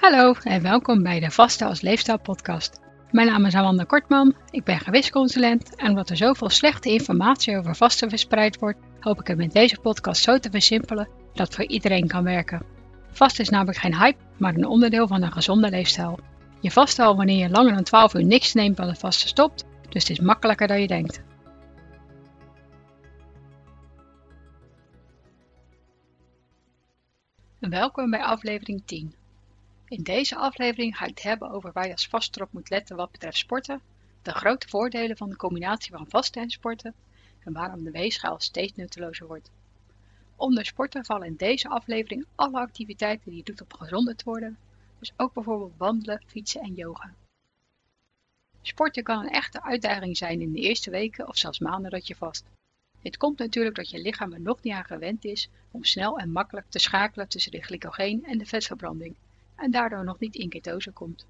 [0.00, 2.80] Hallo en welkom bij de Vaste als Leefstijl podcast.
[3.10, 7.76] Mijn naam is Amanda Kortman, ik ben gewichtsconsulent en omdat er zoveel slechte informatie over
[7.76, 12.06] vasten verspreid wordt, hoop ik het met deze podcast zo te versimpelen dat voor iedereen
[12.06, 12.62] kan werken.
[13.10, 16.18] Vasten is namelijk geen hype, maar een onderdeel van een gezonde leefstijl.
[16.60, 19.64] Je vast al wanneer je langer dan 12 uur niks neemt wat het vasten stopt,
[19.88, 21.22] dus het is makkelijker dan je denkt.
[27.58, 29.19] Welkom bij aflevering 10.
[29.90, 33.10] In deze aflevering ga ik het hebben over waar je als vaster moet letten wat
[33.10, 33.80] betreft sporten,
[34.22, 36.94] de grote voordelen van de combinatie van vasten en sporten
[37.44, 39.50] en waarom de weegschaal steeds nuttelozer wordt.
[40.36, 44.58] Onder sporten vallen in deze aflevering alle activiteiten die je doet om gezonder te worden,
[44.98, 47.14] dus ook bijvoorbeeld wandelen, fietsen en yoga.
[48.62, 52.14] Sporten kan een echte uitdaging zijn in de eerste weken of zelfs maanden dat je
[52.14, 52.44] vast.
[53.02, 56.32] Dit komt natuurlijk dat je lichaam er nog niet aan gewend is om snel en
[56.32, 59.16] makkelijk te schakelen tussen de glycogeen en de vetverbranding
[59.60, 61.26] en daardoor nog niet in ketose komt.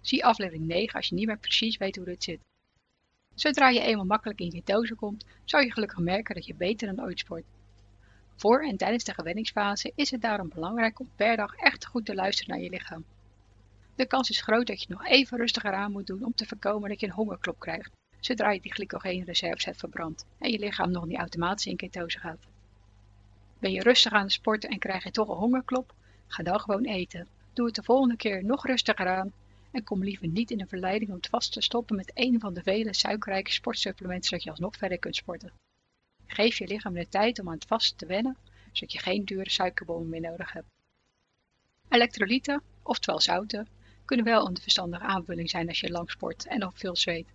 [0.00, 2.40] Zie aflevering 9 als je niet meer precies weet hoe dit zit.
[3.34, 7.04] Zodra je eenmaal makkelijk in ketose komt, zal je gelukkig merken dat je beter dan
[7.04, 7.44] ooit sport.
[8.36, 12.14] Voor en tijdens de gewenningsfase is het daarom belangrijk om per dag echt goed te
[12.14, 13.04] luisteren naar je lichaam.
[13.94, 16.88] De kans is groot dat je nog even rustiger aan moet doen om te voorkomen
[16.88, 21.06] dat je een hongerklop krijgt, zodra je die glycogeenreserves hebt verbrand en je lichaam nog
[21.06, 22.46] niet automatisch in ketose gaat.
[23.58, 25.94] Ben je rustig aan het sporten en krijg je toch een hongerklop?
[26.26, 27.28] Ga dan gewoon eten.
[27.56, 29.32] Doe het de volgende keer nog rustiger aan
[29.70, 32.54] en kom liever niet in de verleiding om het vast te stoppen met een van
[32.54, 35.52] de vele suikerrijke sportsupplementen zodat je alsnog verder kunt sporten.
[36.26, 38.36] Geef je lichaam de tijd om aan het vast te wennen,
[38.72, 40.66] zodat je geen dure suikerbommen meer nodig hebt.
[41.88, 43.68] Elektrolyten, oftewel zouten,
[44.04, 47.28] kunnen wel een verstandige aanvulling zijn als je lang sport en nog veel zweet.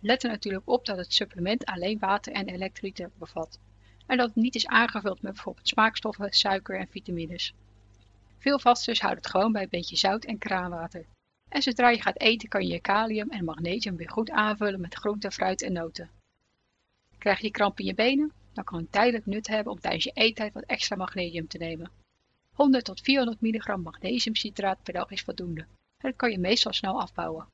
[0.00, 3.58] Let er natuurlijk op dat het supplement alleen water en elektrolyten bevat
[4.06, 7.54] en dat het niet is aangevuld met bijvoorbeeld smaakstoffen, suiker en vitamines.
[8.44, 11.06] Veel vasters houden het gewoon bij een beetje zout en kraanwater.
[11.48, 14.94] En zodra je gaat eten kan je je kalium en magnesium weer goed aanvullen met
[14.94, 16.10] groente, fruit en noten.
[17.18, 18.32] Krijg je kramp in je benen?
[18.52, 21.90] Dan kan het tijdelijk nut hebben om tijdens je eettijd wat extra magnesium te nemen.
[22.52, 25.60] 100 tot 400 mg magnesiumcitraat per dag is voldoende.
[25.60, 25.68] En
[26.10, 27.46] dat kan je meestal snel afbouwen.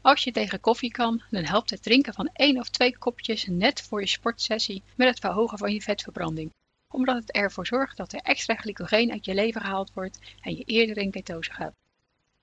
[0.00, 3.82] Als je tegen koffie kan, dan helpt het drinken van 1 of 2 kopjes net
[3.82, 6.50] voor je sportsessie met het verhogen van je vetverbranding
[6.92, 10.64] omdat het ervoor zorgt dat er extra glycogeen uit je lever gehaald wordt en je
[10.64, 11.74] eerder in ketose gaat.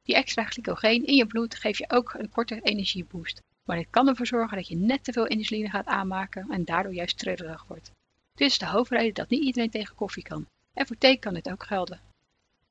[0.04, 4.08] Die extra glycogeen in je bloed geeft je ook een korte energieboost, maar dit kan
[4.08, 7.92] ervoor zorgen dat je net te veel insuline gaat aanmaken en daardoor juist trillerig wordt.
[8.36, 10.46] Dit is de hoofdreden dat niet iedereen tegen koffie kan.
[10.74, 12.02] En voor thee kan dit ook gelden.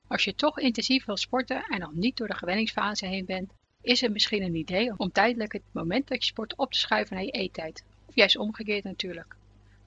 [0.07, 4.01] Als je toch intensief wil sporten en nog niet door de gewenningsfase heen bent, is
[4.01, 7.25] het misschien een idee om tijdelijk het moment dat je sport op te schuiven naar
[7.25, 7.85] je eettijd.
[8.07, 9.37] Of juist omgekeerd natuurlijk.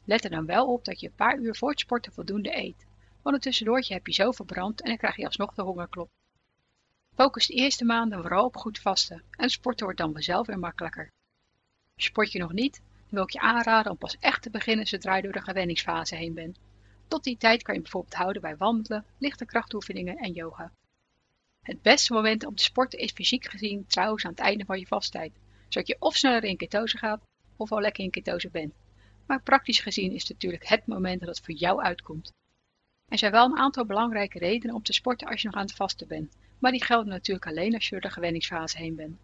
[0.04, 2.86] Let er dan wel op dat je een paar uur voor het sporten voldoende eet,
[3.22, 6.10] want een tussendoortje heb je zo verbrand en dan krijg je alsnog de hongerklop.
[7.16, 11.12] Focus de eerste maanden vooral op goed vasten en sporten wordt dan vanzelf weer makkelijker.
[11.96, 15.16] Sport je nog niet, dan wil ik je aanraden om pas echt te beginnen zodra
[15.16, 16.60] je door de gewenningsfase heen bent.
[17.08, 20.72] Tot die tijd kan je bijvoorbeeld houden bij wandelen, lichte krachtoefeningen en yoga.
[21.62, 24.88] Het beste moment om te sporten is fysiek gezien trouwens aan het einde van je
[24.88, 25.32] vasttijd,
[25.70, 27.22] zodat je of sneller in ketose gaat
[27.56, 28.74] of al lekker in ketose bent
[29.32, 32.34] maar praktisch gezien is het natuurlijk het moment dat het voor jou uitkomt.
[33.08, 35.76] Er zijn wel een aantal belangrijke redenen om te sporten als je nog aan het
[35.76, 39.20] vasten bent, maar die gelden natuurlijk alleen als je door de gewenningsfase heen bent.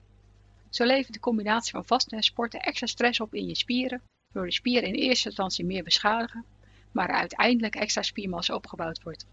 [0.70, 4.46] Zo levert de combinatie van vasten en sporten extra stress op in je spieren, waardoor
[4.46, 6.46] de spieren in eerste instantie meer beschadigen,
[6.92, 9.26] maar er uiteindelijk extra spiermassa opgebouwd wordt.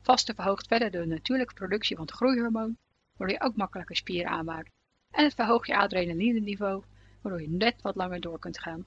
[0.00, 2.76] Vasten verhoogt verder de natuurlijke productie van het groeihormoon,
[3.16, 4.70] waardoor je ook makkelijker spieren aanmaakt.
[5.10, 6.82] En het verhoogt je adrenaline niveau,
[7.20, 8.86] waardoor je net wat langer door kunt gaan.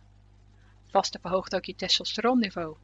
[0.95, 2.77] Vasten verhoogt ook je testosteronniveau,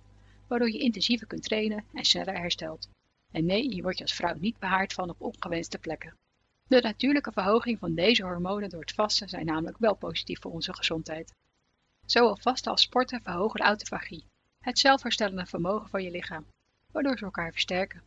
[0.47, 2.89] waardoor je intensiever kunt trainen en sneller herstelt.
[3.31, 6.17] En nee, je wordt je als vrouw niet behaard van op ongewenste plekken.
[6.67, 10.73] De natuurlijke verhoging van deze hormonen door het vasten zijn namelijk wel positief voor onze
[10.73, 11.33] gezondheid.
[12.05, 14.25] Zowel vasten als sporten verhogen de autofagie,
[14.59, 16.45] het zelfherstellende vermogen van je lichaam,
[16.91, 18.03] waardoor ze elkaar versterken.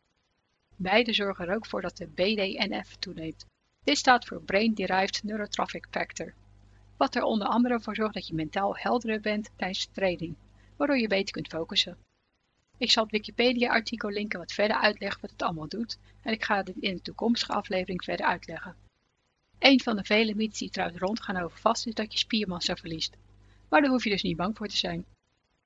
[0.76, 3.46] Beide zorgen er ook voor dat de BDNF toeneemt.
[3.84, 6.34] Dit staat voor Brain Derived Neurotrophic Factor,
[6.96, 10.35] wat er onder andere voor zorgt dat je mentaal helderder bent tijdens de training,
[10.76, 11.96] waardoor je beter kunt focussen.
[12.76, 16.62] Ik zal het Wikipedia-artikel linken wat verder uitlegt wat het allemaal doet en ik ga
[16.62, 18.76] dit in de toekomstige aflevering verder uitleggen.
[19.58, 23.17] Een van de vele mythes die trouwens rondgaan over vast is dat je spiermassa verliest,
[23.69, 25.05] maar daar hoef je dus niet bang voor te zijn.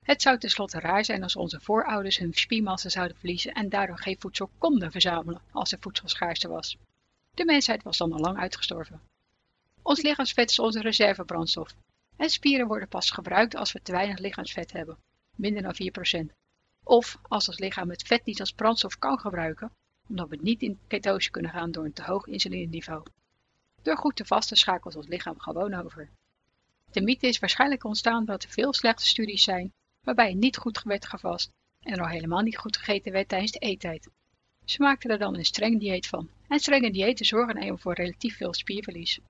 [0.02, 4.16] Het zou tenslotte raar zijn als onze voorouders hun spiermassa zouden verliezen en daardoor geen
[4.18, 6.76] voedsel konden verzamelen als er voedselschaarste was.
[7.34, 9.00] De mensheid was dan al lang uitgestorven.
[9.88, 11.74] Ons lichaamsvet is onze reservebrandstof.
[12.16, 14.98] En spieren worden pas gebruikt als we te weinig lichaamsvet hebben,
[15.36, 15.74] minder dan
[16.30, 16.34] 4%.
[16.84, 19.72] Of als ons lichaam het vet niet als brandstof kan gebruiken,
[20.08, 23.02] omdat we niet in ketose kunnen gaan door een te hoog insulineniveau.
[23.82, 26.10] Door goed te vasten schakelt ons lichaam gewoon over.
[26.90, 29.72] De mythe is waarschijnlijk ontstaan doordat er veel slechte studies zijn
[30.04, 31.50] waarbij niet goed werd gevast
[31.80, 34.08] en er al helemaal niet goed gegeten werd tijdens de eettijd.
[34.64, 38.36] Ze maakten er dan een streng dieet van en strenge diëten zorgen eenmaal voor relatief
[38.36, 39.20] veel spierverlies.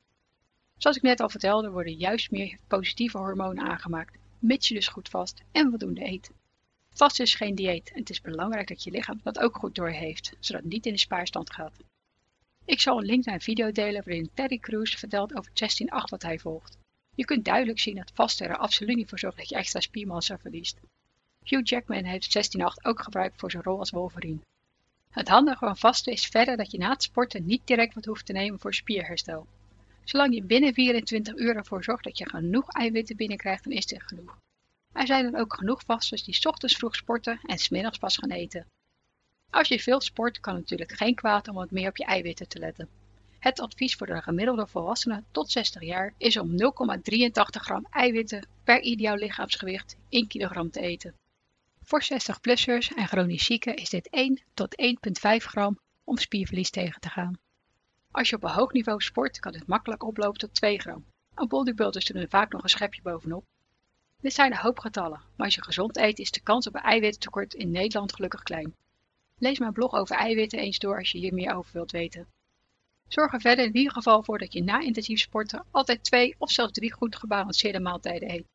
[0.78, 5.08] Zoals ik net al vertelde worden juist meer positieve hormonen aangemaakt, mits je dus goed
[5.08, 6.30] vast en voldoende eet.
[6.90, 10.36] Vast is geen dieet en het is belangrijk dat je lichaam dat ook goed doorheeft,
[10.40, 11.76] zodat het niet in de spaarstand gaat.
[12.64, 15.54] Ik zal een link naar een video delen waarin Terry Crews vertelt over 16.8
[15.88, 16.76] wat hij volgt.
[17.14, 20.38] Je kunt duidelijk zien dat vasten er absoluut niet voor zorgt dat je extra spiermassa
[20.38, 20.80] verliest.
[21.42, 24.40] Hugh Jackman heeft 16.8 ook gebruikt voor zijn rol als Wolverine.
[25.10, 28.26] Het handige van vasten is verder dat je na het sporten niet direct wat hoeft
[28.26, 29.46] te nemen voor spierherstel.
[30.08, 34.02] Zolang je binnen 24 uur ervoor zorgt dat je genoeg eiwitten binnenkrijgt, dan is dit
[34.02, 34.38] genoeg.
[34.92, 38.66] Er zijn dan ook genoeg vasters die ochtends vroeg sporten en smiddags pas gaan eten.
[39.50, 42.48] Als je veel sport, kan het natuurlijk geen kwaad om wat meer op je eiwitten
[42.48, 42.88] te letten.
[43.38, 48.80] Het advies voor de gemiddelde volwassene tot 60 jaar is om 0,83 gram eiwitten per
[48.80, 51.14] ideaal lichaamsgewicht in kilogram te eten.
[51.82, 57.08] Voor 60-plussers en chronisch zieken is dit 1 tot 1,5 gram om spierverlies tegen te
[57.08, 57.38] gaan.
[58.18, 61.06] Als je op een hoog niveau sport, kan dit makkelijk oplopen tot 2 gram.
[61.34, 63.44] Een bodybuilders doen er vaak nog een schepje bovenop.
[64.20, 66.80] Dit zijn een hoop getallen, maar als je gezond eet is de kans op een
[66.80, 68.74] eiwittekort in Nederland gelukkig klein.
[69.38, 72.26] Lees mijn blog over eiwitten eens door als je hier meer over wilt weten.
[73.08, 76.50] Zorg er verder in ieder geval voor dat je na intensief sporten altijd twee of
[76.50, 78.46] zelfs drie goed gebalanceerde maaltijden eet.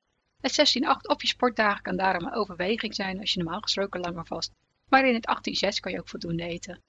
[0.42, 4.26] Het 16-8 op je sportdagen kan daarom een overweging zijn als je normaal gesproken langer
[4.26, 4.52] vast,
[4.90, 6.82] maar in het 18-6 kan je ook voldoende eten.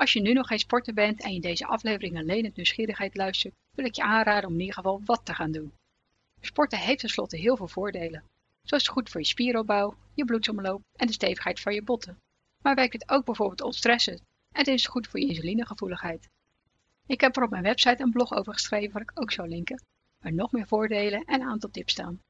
[0.00, 3.54] Als je nu nog geen sporter bent en je deze aflevering alleen uit nieuwsgierigheid luistert,
[3.74, 5.72] wil ik je aanraden om in ieder geval wat te gaan doen.
[6.40, 8.24] Sporten heeft tenslotte heel veel voordelen.
[8.64, 12.18] Zo is het goed voor je spieropbouw, je bloedsomloop en de stevigheid van je botten.
[12.62, 16.28] Maar werkt het ook bijvoorbeeld ontstressen en het is goed voor je insulinegevoeligheid.
[17.06, 19.82] Ik heb er op mijn website een blog over geschreven waar ik ook zal linken,
[20.20, 22.20] waar nog meer voordelen en een aantal tips staan.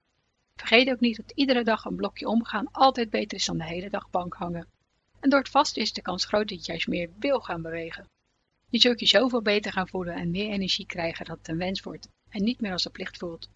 [0.56, 3.90] Vergeet ook niet dat iedere dag een blokje omgaan altijd beter is dan de hele
[3.90, 4.68] dag bank hangen.
[5.20, 8.08] En door het vast is de kans groot dat je juist meer wil gaan bewegen.
[8.68, 11.82] Je zult je zoveel beter gaan voelen en meer energie krijgen dat het een wens
[11.82, 13.48] wordt en niet meer als een plicht voelt.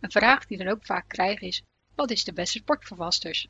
[0.00, 1.62] Een vraag die dan ook vaak krijg is,
[1.94, 3.48] wat is de beste sport voor vasters?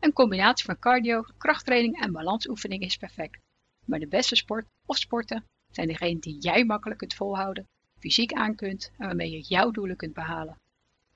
[0.00, 3.40] Een combinatie van cardio, krachttraining en balansoefening is perfect.
[3.84, 7.68] Maar de beste sport of sporten zijn degenen die jij makkelijk kunt volhouden,
[7.98, 10.60] fysiek aan kunt en waarmee je jouw doelen kunt behalen.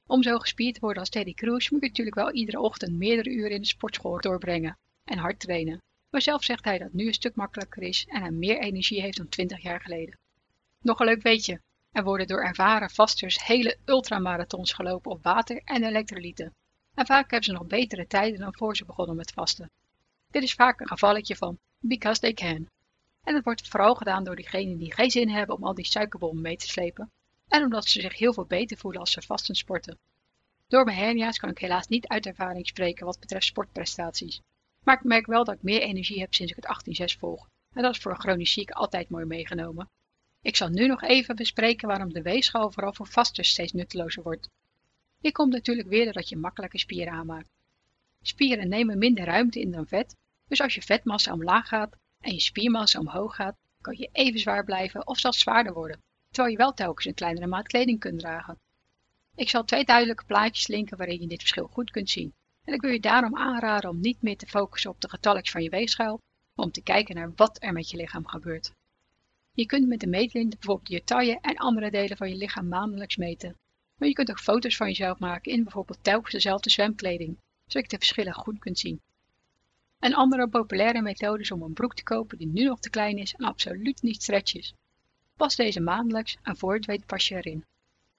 [0.07, 3.31] Om zo gespierd te worden als Teddy Cruz moet je natuurlijk wel iedere ochtend meerdere
[3.31, 5.83] uren in de sportschool doorbrengen en hard trainen.
[6.11, 9.01] Maar zelf zegt hij dat het nu een stuk makkelijker is en hij meer energie
[9.01, 10.19] heeft dan 20 jaar geleden.
[10.81, 11.61] Nog een leuk weetje.
[11.93, 16.55] Er worden door ervaren vasters hele ultramarathons gelopen op water en elektrolyten.
[16.95, 19.71] En vaak hebben ze nog betere tijden dan voor ze begonnen met vasten.
[20.31, 22.69] Dit is vaak een gevalletje van because they can.
[23.23, 26.43] En dat wordt vooral gedaan door diegenen die geen zin hebben om al die suikerbommen
[26.43, 27.11] mee te slepen.
[27.49, 29.99] En omdat ze zich heel veel beter voelen als ze vasten sporten.
[30.69, 34.41] Door mijn hernia's kan ik helaas niet uit ervaring spreken wat betreft sportprestaties.
[34.83, 37.49] Maar ik merk wel dat ik meer energie heb sinds ik het 18-6 volg.
[37.73, 39.91] En dat is voor een chronisch ziek altijd mooi meegenomen.
[40.43, 44.49] Ik zal nu nog even bespreken waarom de weegschaal vooral voor vasters steeds nuttelozer wordt.
[45.21, 47.49] Dit komt natuurlijk weer doordat je makkelijke spieren aanmaakt.
[48.23, 50.17] Spieren nemen minder ruimte in dan vet,
[50.49, 54.65] dus als je vetmassa omlaag gaat en je spiermassa omhoog gaat, kan je even zwaar
[54.65, 58.59] blijven of zelfs zwaarder worden, terwijl je wel telkens een kleinere maat kleding kunt dragen.
[59.35, 62.35] Ik zal twee duidelijke plaatjes linken waarin je dit verschil goed kunt zien.
[62.65, 65.63] En ik wil je daarom aanraden om niet meer te focussen op de getalletjes van
[65.63, 66.21] je weegschaal,
[66.55, 68.73] maar om te kijken naar wat er met je lichaam gebeurt.
[69.55, 73.17] Je kunt met de meetlint bijvoorbeeld je taille en andere delen van je lichaam maandelijks
[73.17, 73.57] meten.
[73.97, 77.97] Maar je kunt ook foto's van jezelf maken in bijvoorbeeld telkens dezelfde zwemkleding, zodat je
[77.97, 79.01] de verschillen goed kunt zien.
[79.99, 83.19] Een andere populaire methode is om een broek te kopen die nu nog te klein
[83.19, 84.75] is en absoluut niet stretch is.
[85.37, 87.65] Pas deze maandelijks en voor het weet pas je erin.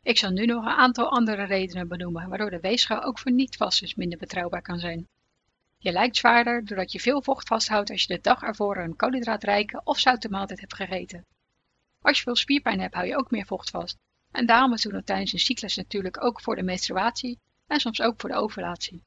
[0.04, 3.96] Ik zal nu nog een aantal andere redenen benoemen waardoor de weegschaal ook voor niet-vasters
[3.96, 5.08] minder betrouwbaar kan zijn.
[5.78, 9.82] Je lijkt zwaarder doordat je veel vocht vasthoudt als je de dag ervoor een koolhydraatrijke
[9.84, 11.26] of zoute maaltijd hebt gegeten.
[12.02, 13.98] Als je veel spierpijn hebt, hou je ook meer vocht vast.
[14.32, 18.22] En dames doen dat tijdens een cyclus natuurlijk ook voor de menstruatie en soms ook
[18.22, 19.04] voor de ovulatie.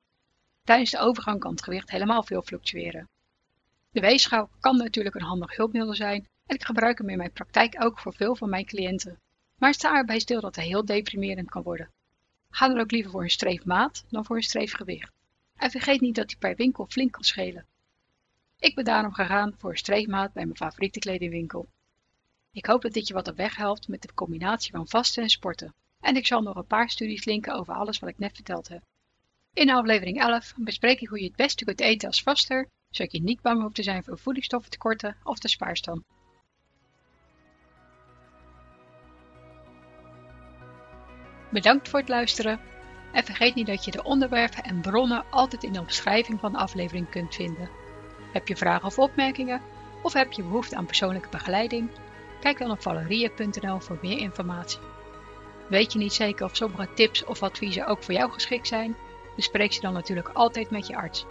[0.64, 3.08] Tijdens de overgang kan het gewicht helemaal veel fluctueren.
[3.90, 7.84] De weegschaal kan natuurlijk een handig hulpmiddel zijn en ik gebruik hem in mijn praktijk
[7.84, 9.20] ook voor veel van mijn cliënten.
[9.58, 11.90] Maar sta erbij stil dat hij heel deprimerend kan worden.
[12.50, 15.12] Ga dan ook liever voor een streefmaat dan voor een streefgewicht.
[15.56, 17.66] En vergeet niet dat die per winkel flink kan schelen.
[18.58, 21.68] Ik ben daarom gegaan voor een streefmaat bij mijn favoriete kledingwinkel.
[22.52, 25.30] Ik hoop dat dit je wat op weg helpt met de combinatie van vasten en
[25.30, 25.74] sporten.
[26.00, 28.82] En ik zal nog een paar studies linken over alles wat ik net verteld heb.
[29.52, 33.22] In aflevering 11 bespreek ik hoe je het beste kunt eten als vaster zodat je
[33.22, 36.04] niet bang hoeft te zijn voor voedingsstoffentekorten of de spaarstam.
[41.56, 42.60] Bedankt voor het luisteren
[43.12, 46.58] en vergeet niet dat je de onderwerpen en bronnen altijd in de omschrijving van de
[46.58, 47.68] aflevering kunt vinden.
[48.32, 49.60] Heb je vragen of opmerkingen
[50.02, 51.90] of heb je behoefte aan persoonlijke begeleiding?
[52.40, 54.78] Kijk dan op valerie.nl voor meer informatie.
[55.68, 58.96] Weet je niet zeker of sommige tips of adviezen ook voor jou geschikt zijn?
[59.36, 61.26] Bespreek ze dan natuurlijk altijd met je arts.